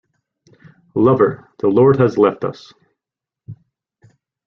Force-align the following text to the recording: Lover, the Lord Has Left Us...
Lover, 0.95 1.47
the 1.59 1.67
Lord 1.67 1.99
Has 1.99 2.17
Left 2.17 2.43
Us... 2.43 2.73